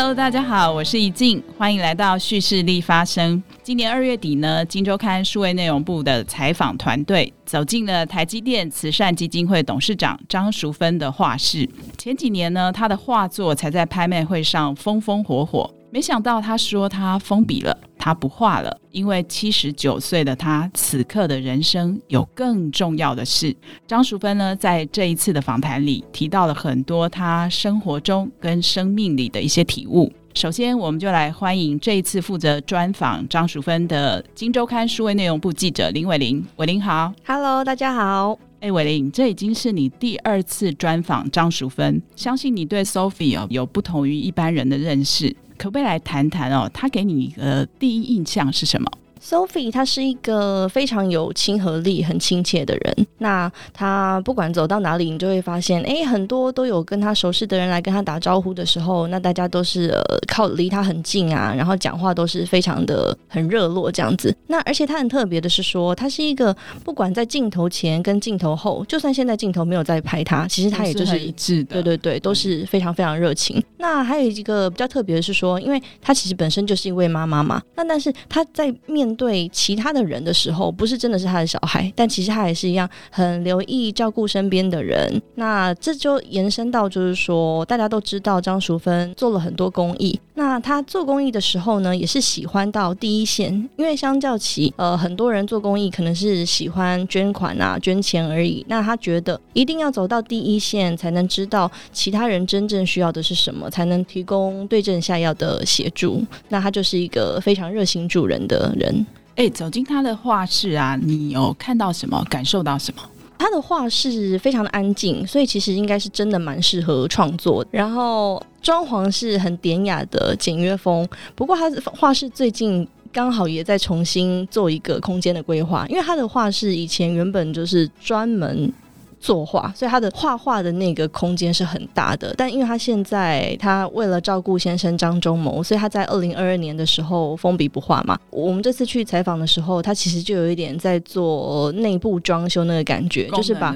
[0.00, 3.42] Hello，大家好，我是怡静，欢迎来到叙事力发声。
[3.64, 11.68] 今年二月底呢，金周刊数位内容部的采访团队走进了台积电慈善基金会董事长张淑芬的画室。
[11.96, 17.76] 前几年呢，他的画作才在拍卖会上风风火火，没想到他说他封笔了。
[18.08, 23.54] 他不画了，因为七十九岁的他，此刻的人生有更重要的事。
[23.86, 30.10] 张淑芬呢，在这一次的访谈里提到了很多他生活中跟生命里的一些体悟。
[30.32, 36.42] 首先，我们就来欢迎这一次负责专访张淑芬的《金周刊》数位内容部记者林伟玲。
[36.56, 38.38] 伟玲好，Hello，大家好。
[38.60, 45.36] 哎，伟玲，这已经是你第二次专访张淑芬，相信你对 Sophie 有不同于一般人的认识。
[45.58, 46.70] 可不可以来谈谈哦？
[46.72, 48.90] 他给你的第一印象是什么
[49.22, 53.06] ？Sophie，她是一个非常有亲和力、很亲切的人。
[53.18, 64.34] 那她不管走到哪里，你就会发现，哎，很多都有跟她熟识的人来跟她打招呼的时候，那大家都是呃靠离她很近啊，然后讲话都是非常的很热络这样子。
[64.46, 73.62] 那而且她很特别的是说，她是一个不管在镜头前跟镜头后，就算现在镜头没有在拍她，其实她也就是一致的，对对对，都是非常非常热情。
[73.78, 85.20] 那还有一个比较特别的是说，因为她其实本身就是一位妈妈嘛，那但是她在面面对其他的人的时候，不是真的是他的小孩，但其实他也是一样很留意照顾身边的人。
[85.36, 90.20] 那这就延伸到，就是说大家都知道张淑芬做了很多公益。
[90.34, 98.64] 那他做公益的时候呢，也是喜欢到第一线，因为相较起呃很多人做公益，可能是喜欢捐款啊、捐钱而已。
[98.68, 106.22] 那他觉得一定要走到第一线，才能知道其他人真正需要的是什么，才能提供对症下药的协助。
[106.50, 108.97] 那他就是一个非常热心助人的人。
[109.38, 112.20] 哎、走进他的画室啊，你有看到什么？
[112.28, 113.02] 感受到什么？
[113.38, 117.64] 他的画室非常的安静，所以其实应该是真的蛮适合创作。
[117.70, 128.72] 然后装潢是很典雅的简约风，不过他的画室最近刚好也在重新做一个空间的规划，因为他的画室以前原本就是专门。
[129.20, 132.34] 作画，所以他的画画的那个空间是很大的。
[132.36, 138.18] 但因为他现在他为了照顾先生张忠谋，所以他在二零二二年的时候封笔不画嘛。
[138.30, 143.74] 我们这次去采访的时候，他其实就有一点在做内部装修那个感觉，就是把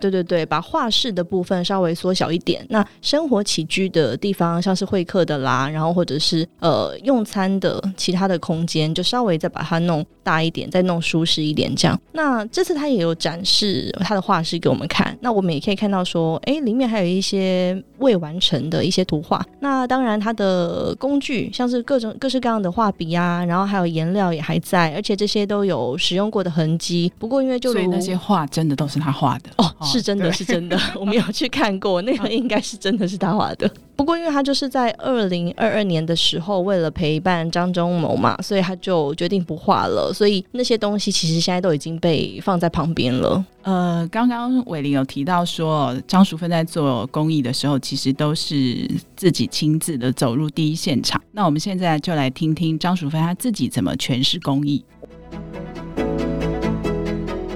[0.00, 2.64] 对对对，把画室的部分稍微缩小一点。
[2.68, 11.98] 那生活起居的地方，像是会客的啦，然后或者是呃用餐的其他的空间，就稍微再把它弄大一点，再弄舒适一点这样。
[12.12, 14.81] 那这次他也有展示他的画室给我们。
[14.86, 19.44] 看，那我们也可以看到说，哎，里面还有一些未完成的一些图画。
[19.60, 27.12] 那当然，它的工具像是各种各式各样的画笔啊，然后还有颜料也还在，而且这些都有使用过的痕迹。
[27.18, 33.70] 不过，因为就所以那些画真的都是他画的哦，是真的是真的， 我没有去看过，那个应该是真的是他画的。
[33.94, 40.12] 不过，因为他就是在二零二二年的时候，为了陪伴张忠谋嘛，所以他就决定不画了。
[40.12, 43.44] 所以那些东西其实现在都已经被放在旁边了。
[43.62, 51.22] 呃，刚刚伟玲有提到说，张淑芬在做公益的时候，其实都是自己亲自的走入第一现场。
[51.30, 54.84] 那我们现在就来听听张淑芬她自己怎么诠释公益。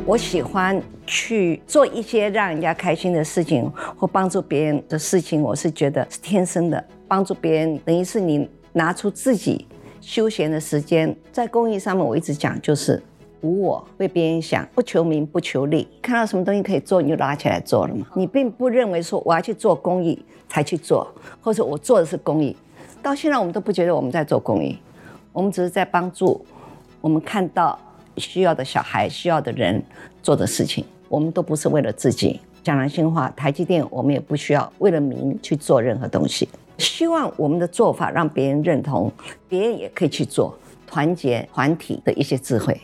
[0.06, 5.42] 我喜欢去做一些让人家开心的事情，或帮助别人的事情。
[5.42, 9.66] 我是觉得是天生的，帮助别人等于是你拿出自己
[10.00, 11.14] 休闲的时间。
[11.32, 13.02] 在公益上面，我一直讲就是
[13.40, 15.88] 无我，为别人想，不求名，不求利。
[16.00, 18.06] 看到什么东西可以做，你就拿起来做了嘛。
[18.14, 22.56] 你并不认为说我要去做公益才去做，或者我做的是公益。
[23.02, 24.78] 到现在我们都不觉得我们在做公益，
[25.32, 26.46] 我们只是在帮助
[27.00, 27.76] 我们看到。
[28.16, 29.82] 需要的小孩，需要的人
[30.22, 32.40] 做的事情，我们都不是为了自己。
[32.62, 36.48] 讲良心话，台积电我们也不需要为了名去做任何东西。
[36.78, 39.10] 希望我们的做法让别人认同，
[39.48, 40.52] 别人也可以去做，
[40.84, 42.80] 团结团体的一些智慧，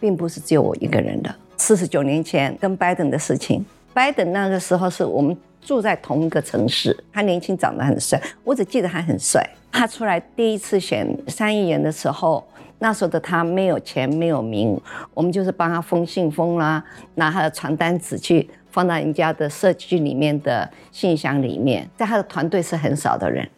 [0.00, 1.32] 并不是只有我一个人的。
[1.56, 3.64] 四十九年前跟拜登的事情，
[3.94, 9.48] 拜登那个时候是我们住在同一个城市，他年轻长得很帅，我只记得他很帅。
[9.70, 12.44] 他出来第一次选参议员的时候。
[12.82, 14.78] 那时候的他没有钱，没有名，
[15.14, 16.84] 我们就是帮他封信封啦，
[17.14, 21.88] 拿他的传单纸去放到人家的社区里面的信箱里面。
[21.96, 23.48] 在他的团队是很少的人，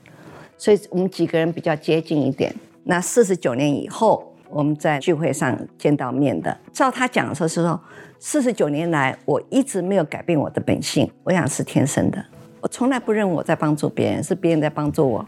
[0.59, 2.55] 所以我们几个人比较接近一点。
[2.83, 7.81] 那四十九年以后，我们在聚会上见到面的，照他讲的时候是说，
[8.19, 12.23] 四十九年来我一直没有改变我的本性，我想是天生的，
[12.61, 15.27] 我从来不认为我在帮助别人，是别人在帮助我。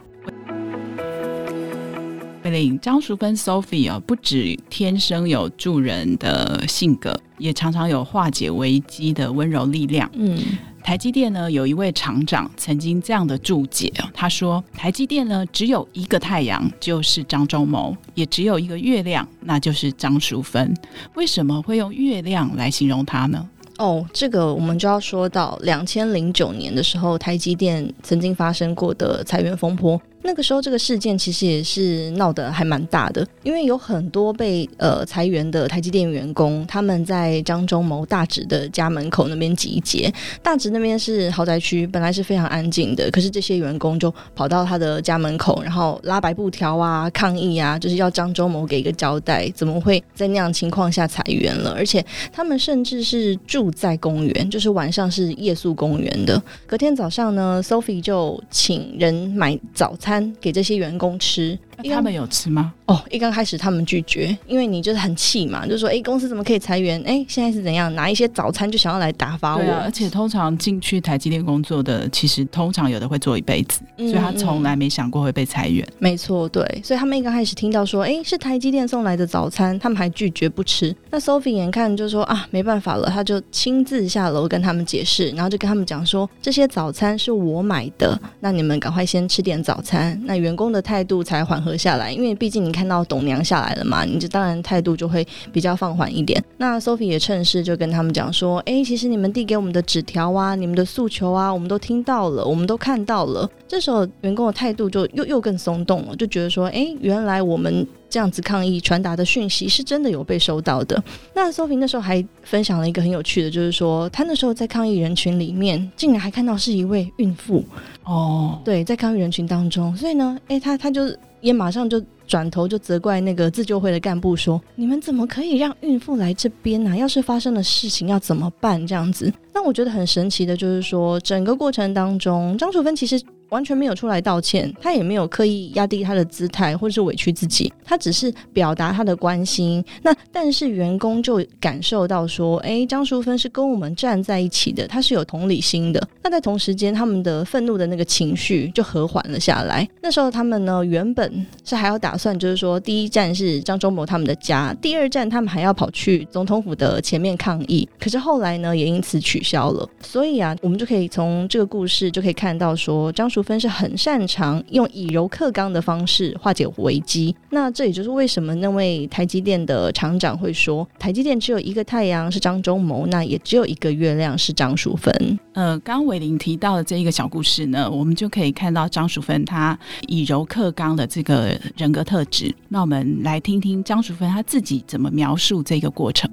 [2.81, 10.11] 张淑芬 Sophie 啊，不止天生有助人的性格，也常常有化解危机的温柔力量。
[10.15, 10.39] 嗯，
[10.83, 20.75] 台积电呢有一位厂长曾经这样的注解，他说：“台积电呢只有一个太阳，就是张忠谋；也只有一个月亮，那就是张淑芬。
[21.15, 23.49] 为什么会用月亮来形容他呢？”
[23.79, 30.01] 哦，这个我们就要说到两千零九年的时候，台积电曾经发生过的裁员风波。
[30.26, 40.12] 那个时候，这个事件其实也是闹得还蛮大的，因为有很多被呃裁员的台积电员工，他们在张忠谋大直的家门口那边集结。
[40.43, 51.70] 大直那边是豪宅区，本来是非常安静的，可是这些员工就跑到他的家门口，然后拉白布条啊，抗议啊，就是要张忠谋给一个交代，怎么会在那样情况下裁员了？
[51.76, 56.43] 而且他们甚至是住在公园，就是晚上是夜宿公园的。
[56.67, 60.16] 隔天早上呢，Sophie 就请人买早餐。
[60.41, 61.59] 给这些员工吃。
[61.84, 62.73] 他们有吃吗？
[62.87, 67.02] 哦，一刚开始他们拒绝，因为你就是很气嘛，就说哎，公司怎么可以裁员？
[67.05, 67.93] 哎，现在是怎样？
[67.94, 69.62] 拿一些早餐就想要来打发我？
[69.62, 75.87] 啊，而且通常进去台积电工作的，其实通常有的会做一辈子，嗯、所以他从来没想过会被裁员。
[75.99, 80.94] 没错，对，所以他们一刚开始听到说，哎，是台积电送来的早餐，他们还拒绝不吃。
[81.11, 96.41] 那 Sophie 眼看就说啊，没办法了，他就亲自下楼跟他们解释，然后就跟他们讲说，这些早餐是我买的，那你们赶快先吃点早餐，那员工的态度才缓和下来，因为毕竟你看到董娘下来了嘛，你就当然态度就会比较放缓一点。
[96.59, 111.03] 那 Sophie 也趁势就跟他们讲说：“哎，其实你们递给我们的纸条啊，你们的诉求啊，我们都听到了，我们都看到了。”这时候员工的态度就又又更松动了，就觉得说：“哎，原来我们这样子抗议传达的讯息是真的有被收到的。”
[111.35, 117.65] 那 Sophie 那时候还分享了一个很有趣的，就是说他那时候在抗议人群里面，竟然还看到是一位孕妇
[118.05, 121.03] 哦，对，在抗议人群当中，所以呢，哎，他他就。
[121.41, 126.97] 也马上就转头就责怪那个自救会的干部说：“你们怎么可以让孕妇来这边呢？
[126.97, 128.85] 要是发生了事情要怎么办？
[128.87, 133.21] 这样子。”那我觉得很神奇的就是说，整个过程当中，张楚芬其实。
[133.51, 139.85] 完全没有出来道歉，他也没有刻意压低他的姿态或者是委屈自己，他只是表达他的关心。
[140.03, 146.09] 那但是员工就感受到说，哎，张淑芬是跟我们站在一起的，他是有同理心的。
[146.23, 149.89] 那在同时间，他们的愤怒的那个情绪就和缓了下来。
[150.03, 157.89] 那时候他们呢，原本是还要打算，就是说第一站是张忠谋他们的家，第二站他们还要跑去总统府的前面抗议。
[158.01, 159.89] 可是后来呢，也因此取消了。
[160.01, 163.31] 所以啊，我们就可以从这个故事就可以看到说，张。
[163.37, 175.38] 淑芬是很擅长用以柔克刚的方式化解危机，那这也就是为什么那位台积电的厂长会说，台积电只有一个太阳是张忠谋，那也只有一个月亮是张淑芬。
[175.53, 179.79] 呃，刚刚伟玲提到的这一个小故事呢，我们就可以看到张淑芬她
[180.09, 182.50] 以柔克刚的这个人格特质。
[182.71, 186.31] 那我们来听听张淑芬她自己怎么描述这个过程。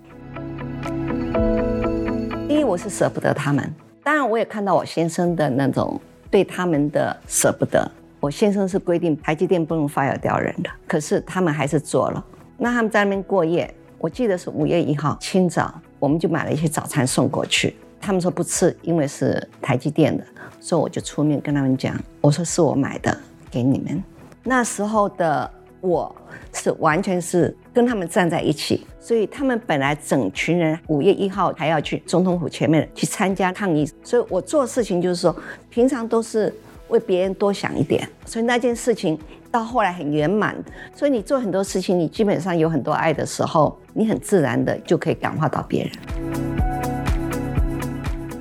[2.47, 6.00] 第一，我是舍不得他们，当然我也看到我先生的那种。
[6.33, 12.25] 对他们的舍不得，我先生是规定台积电不能 fire 掉人的，可是他们还是做了。
[12.57, 17.75] 那他们在那边过夜，我记得是五月一号清早，我们就买了一些早餐送过去。
[18.01, 20.24] 他们说不吃，因为是台积电的，
[20.59, 23.15] 所以我就出面跟他们讲，我说是我买的，
[23.51, 24.03] 给你们。
[24.44, 25.47] 那时候的
[25.81, 26.15] 我
[26.51, 28.85] 是完全是跟他们站在一起。
[28.99, 35.36] 所以他们本来整群人五月一号还要去总统府前面去参加抗议，所以我做事情就是说，
[35.69, 36.53] 平常都是
[36.88, 39.19] 为别人多想一点，所以那件事情
[39.51, 40.55] 到后来很圆满。
[40.95, 45.91] 所以你做很多事情，你基本上有很多爱的时候，你很自然的就可以感化到别人。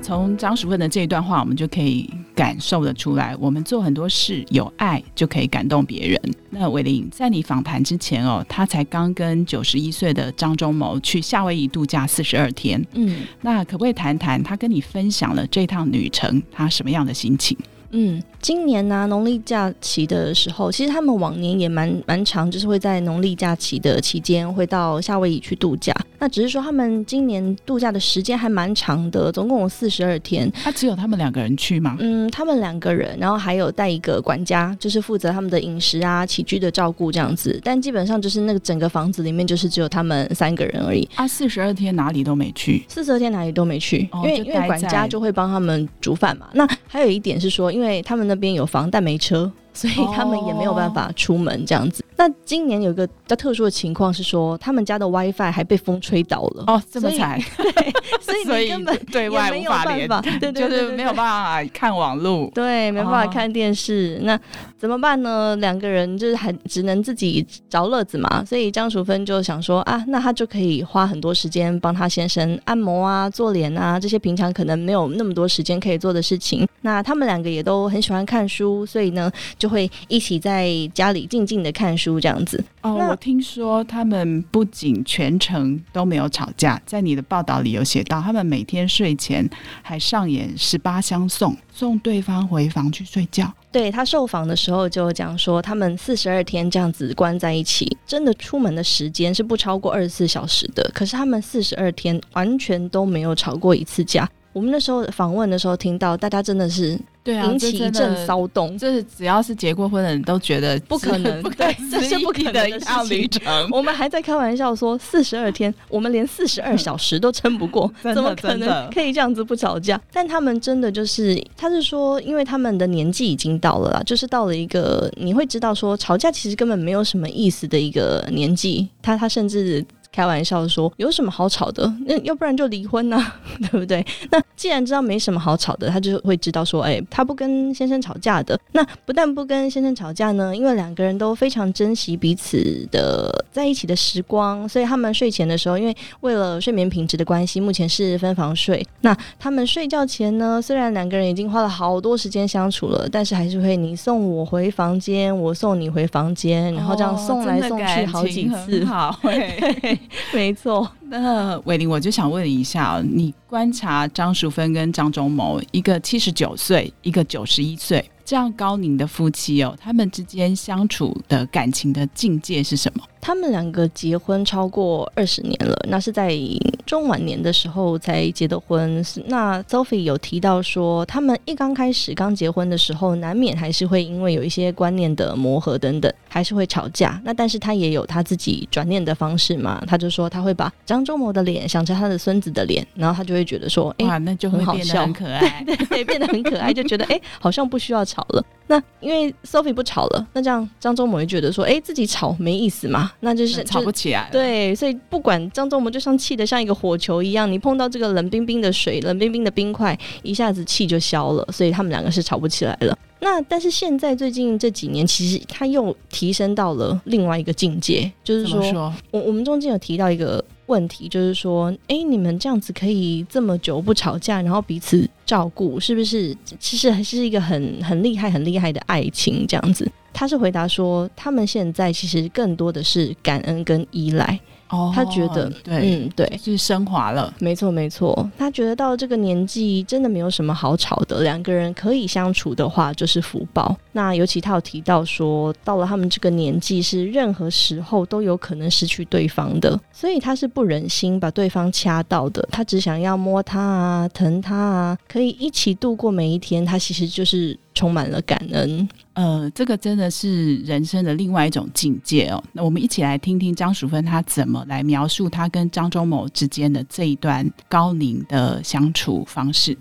[0.00, 2.08] 从张淑芬的这一段话，我们就可以。
[2.42, 6.20] 感受得出来，我们做很多事有爱就可以感动别人。
[6.50, 12.84] 那伟林在你访谈之前哦，他才刚跟九十一岁的张忠谋去夏威夷度假四十二天。
[12.94, 17.56] 嗯，那可不可以谈谈他跟你分享了这趟旅程，他什么样的心情？
[17.92, 25.94] 嗯，今年呢、啊，农历假期的时候，其实他们往年也蛮蛮长，就是会在农历假期的期间会到夏威夷去度假。
[26.18, 30.50] 那只是说他们今年度假的时间还蛮长的，总共有四十二天。
[30.52, 31.96] 他、啊、只有他们两个人去吗？
[31.98, 37.60] 嗯，他们两个人，然后还有带一个管家，就是负责他们的饮食啊、起居的照顾这样子。
[37.64, 41.06] 但基本上就是那个整个房子里面就是只有他们三个人而已。
[41.16, 42.84] 啊，四十二天哪里都没去？
[42.88, 46.48] 四十二天哪里都没去，哦、因为因为管家就会帮他们煮饭嘛。
[46.54, 49.52] 那还有一点是说，因为因为他们那边有房，但没车。
[49.72, 52.04] 所以他们也没有办法出门这样子。
[52.16, 56.64] 那今年有一个比较特殊的情况是说，他们家的 WiFi 还被风吹倒了。
[56.66, 64.38] 哦，这么惨， 对，所以你根本对外无法连，对，就是没有办法看网络，对，没办法看电视，那
[64.78, 65.56] 怎么办呢？
[65.56, 76.68] 两个人就是还只能自己找乐子嘛，所以张淑芬就想说啊，那他就可以花很多时间帮他先生按摩啊、做脸啊这些平常可能没有那么多时间可以做的事情。
[76.84, 79.30] 那他们两个也都很喜欢看书，所以呢，
[79.62, 82.18] 就会一起在家里静静的看书。
[82.18, 89.48] 这样子哦，我听说他们不仅全程都没有吵架，在你的报道里有写到，他们每天睡前
[89.82, 93.52] 还上演十八相送，送对方回房去睡觉。
[93.70, 104.28] 对，他受访的时候就讲说，他们四十二天这样子关在一起，真的出门的时间是不超过二十四小时的，可是他们四十二天完全都没有吵过一次架。
[104.52, 106.98] 我们那时候访问的时候听到，大家真的是。
[107.24, 108.76] 对啊，引起一阵骚动。
[108.76, 113.42] 就是只要是结过婚的人都觉得不可能，对，这是不可能的一趟旅程。
[113.70, 120.00] 我们还在开玩笑说，四十二天，我们连四十二小时都撑不过，怎么可能可以这样子不吵架？
[120.12, 128.88] 但他们真的就是，他是说，因为他们的年纪已经到了啦，就是到了一个你会知道说，吵架其实根本没有什么意思的一个年纪。
[129.00, 129.84] 他他甚至。
[130.12, 131.90] 开玩笑说，有什么好吵的？
[132.06, 133.40] 那要不然就离婚呢、啊，
[133.70, 134.04] 对不对？
[134.30, 138.58] 那既然知道没什么好吵的，他就会知道说，哎，他不跟先生吵架的。
[138.72, 148.86] 那不但不跟先生吵架呢，因为两个人都非常珍惜彼此的在一起的时光，所以他们睡前的时候，因为为了睡眠品质的关系，目前是分房睡。
[149.00, 159.18] 那他们睡觉前呢，虽然两个人已经花了好多时间相处了，但是还是会你送我回房间，我送你回房间，然后这样送来送去好几次，好。
[160.32, 173.04] 没错，那伟林，我就想问一下，你观察张淑芬跟张忠谋，一个七十九岁，一个九十一岁，这样高龄的夫妻哦，他们之间相处的感情的境界是什么？
[173.22, 176.36] 他们两个结婚超过二十年了，那是在
[176.84, 179.02] 中晚年的时候才结的婚。
[179.26, 187.18] 那 Sophie 有提到说，他们一刚开始刚结婚的时候，难免还是会因为有一些观念的磨合等等，还是会吵架。
[187.24, 198.44] 那但是他也有他自己转念的方式嘛，他就说他会把张忠谋的脸想成他的孙子的脸，然后他就会觉得说，哎，那就很好笑，很可爱，对， 对，变得很可爱， 就觉得哎，好像不需要吵了。
[198.66, 203.11] 那因为 Sophie 不吵了，那这样张忠谋也觉得说，哎，自己吵没意思嘛。
[203.20, 212.96] 那就是吵不起来，对，所以不管张忠谋就像气得像一个火球一样，你碰到这个冷冰冰的水、冷冰冰的冰块，一下子气就消了，所以他们两个是吵不起来了。
[213.20, 226.36] 那但是现在最近这几年，其实他又提升到了另外一个境界，就是说，说我我们中间有提到一个问题，就是说，哎，你们这样子可以这么久不吵架，然后彼此照顾，是不是？
[226.60, 229.90] 其实还是一个很很厉害、很厉害的爱情这样子。
[230.12, 234.38] 他是回答说，他们现在其实更多的是感恩跟依赖。
[234.68, 238.30] 哦，他觉得，对，嗯，对，是升华了，没错，没错。
[238.36, 243.74] 他觉得到这个年纪，真的没有什么好吵的，两个人可以相处的话，就是福报。
[243.92, 256.64] 那尤其他有提到说，到了他们这个年纪，是任何时候都有可能失去对方的，所以他是不忍心把对方掐到的，他只想要摸他啊，疼他啊，可以一起度过每一天。
[256.64, 257.58] 他其实就是。
[257.74, 262.44] 充满了感恩，呃，这个真的是人生的另外一种境界哦。
[262.52, 269.74] 那我们一起来听听张淑芬她怎么来描述她跟张忠谋之间的这一段高龄的相处方式。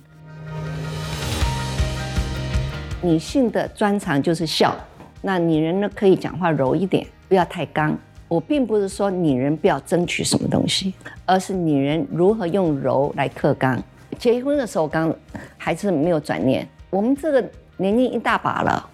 [3.01, 4.75] 女性的专长就是笑，
[5.21, 7.97] 那女人呢，可以讲话柔一点，不要太刚。
[8.27, 10.93] 我并不是说女人不要争取什么东西，
[11.25, 13.81] 而是女人如何用柔来克刚。
[14.17, 15.13] 结婚的时候，刚
[15.57, 17.43] 还是没有转念，我们这个。
[17.77, 18.89] 年龄一大把了，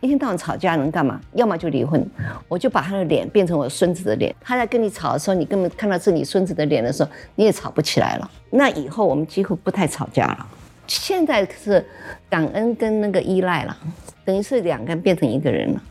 [0.00, 1.18] 一天到晚吵架能干嘛？
[1.32, 2.06] 要么就离婚，
[2.46, 4.34] 我就把他的脸变成我孙子的脸。
[4.38, 8.30] 他在跟你吵的时候，你根本看到是你孙子的脸的时候，你也吵不起来了。
[8.50, 10.46] 那以后我们几乎不太吵架了。
[10.86, 11.84] 现在是
[12.28, 13.76] 感恩跟那个依赖了，
[14.24, 15.82] 等于是两个人变成一个人了。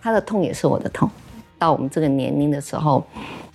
[0.00, 1.10] 他的痛也是我的痛。
[1.58, 3.04] 到我们这个年龄的时候，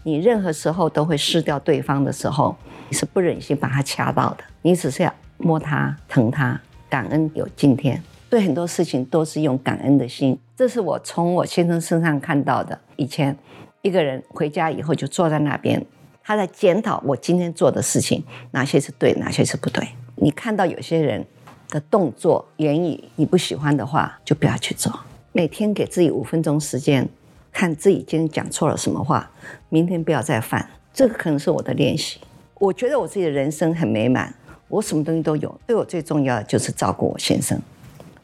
[0.04, 2.56] 你任何时候都会失掉对方的时候，
[2.90, 4.44] 你是不忍心把他掐到的。
[4.62, 6.60] 你只是要摸他、疼他。
[6.90, 8.00] 感恩有今天，
[8.30, 10.38] 对很多事情都是用感恩的心。
[10.56, 12.78] 这是我从我先生身上看到的。
[12.98, 13.36] 以前
[13.82, 15.84] 一个人回家以后就坐在那边，
[16.24, 19.88] 他在检讨我今天做的事情，哪些是对，哪些是不对。
[20.24, 21.22] 你看到有些人
[21.68, 24.90] 的动作、言语你不喜欢的话，就不要去做。
[25.34, 27.06] 每天给自己五分钟时间，
[27.52, 29.30] 看自己今天讲错了什么话，
[29.68, 30.66] 明天不要再犯。
[30.94, 32.22] 这个可能是我的练习。
[32.54, 34.34] 我觉得我自己的人生很美满。
[34.70, 37.60] 我什么东西都有，对我最重要的就是照顾我先生。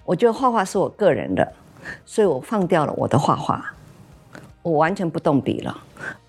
[0.06, 1.46] 我觉得画画是我个人的，
[2.06, 3.74] 所以我放掉了我的画画，
[4.62, 5.78] 我完全不动笔了，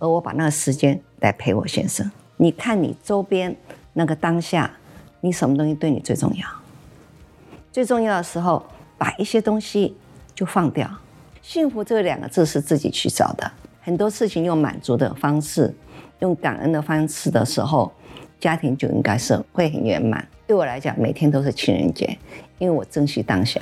[0.01, 2.11] 而我把那个时间来陪我先生。
[2.39, 3.55] 你看你周边
[3.93, 4.69] 那个当下，
[5.21, 6.47] 你什么东西对你最重要？
[7.73, 8.65] 最重要的时候，
[8.97, 9.95] 把一些东西
[10.35, 10.91] 就放掉。
[11.43, 13.51] 幸福这两个字是自己去找的，
[13.81, 15.75] 很多事情用满足的方式，
[16.21, 17.93] 用感恩的方式的时候，
[18.39, 20.27] 家庭就应该是会很圆满。
[20.47, 22.19] 对我来讲，每天都是情人节，
[22.59, 23.61] 因为我珍惜当下。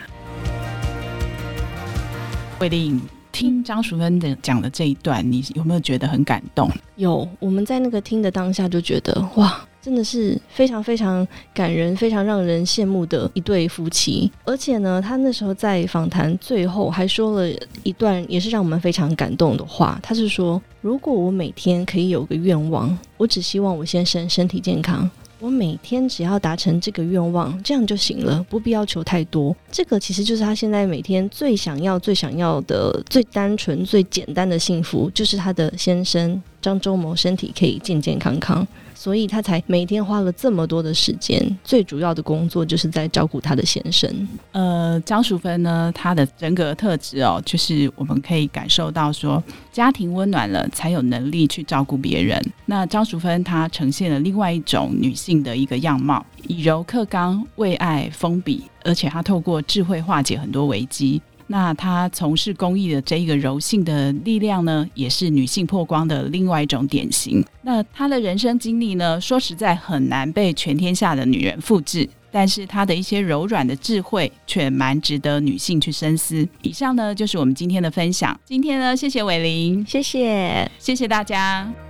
[2.59, 3.01] 惠铃，
[3.31, 6.71] 听张淑芬的讲的这一段，你有没有觉得很感动？
[6.97, 14.31] 有，我们在那个听的当下就觉得，哇，真的是非常非常感人，非常让人羡慕的一对夫妻。
[14.45, 17.51] 而且呢，他那时候在访谈最后还说了
[17.83, 19.99] 一段，也是让我们非常感动的话。
[20.03, 25.09] 他是说，如果我每天可以有个愿望，我只希望我先生身体健康。
[25.41, 29.55] 我每天只要达成这个愿望，这样就行了，不必要求太多。
[29.71, 38.67] 这个其实就是他现在每天最想要、最想要的、最单纯、最简单的幸福，就是他的先生张周谋身体可以健健康康。
[38.99, 44.13] 所以他才每天花了这么多的时间，最主要的工作就是在照顾他的先生。
[44.51, 49.41] 呃，张淑芬呢，她的人格特质哦，就是我们可以感受到说，
[49.71, 52.45] 家庭温暖了，才有能力去照顾别人。
[52.67, 61.23] 那张淑芬她呈现了另外一种女性的一个样貌，以柔克刚，为爱封笔，而且她透过智慧化解很多危机。
[61.49, 67.45] 那她从事公益的这一个柔性的力量呢，也是女性破光的另外一种典型。
[67.63, 76.47] 那她的人生经历呢，说实在很难被全天下的女人复制，但是她的一些柔软的智慧却蛮值得女性去深思。
[76.63, 78.39] 以上呢，就是我们今天的分享。
[78.45, 81.88] 今天呢，谢谢伟玲，谢谢，谢谢大家。